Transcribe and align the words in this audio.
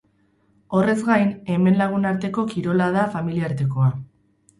Horrez 0.77 0.95
gain, 1.09 1.27
hemen 1.55 1.77
lagunarteko 1.81 2.45
kirola 2.53 2.87
da, 2.97 3.05
familiartekoa. 3.17 3.91